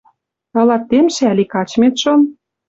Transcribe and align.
Ылат 0.59 0.83
темшӹ 0.89 1.23
ӓли 1.31 1.45
качмет 1.53 1.95
шон? 2.01 2.21